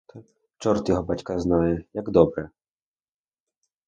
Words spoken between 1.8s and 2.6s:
як добре!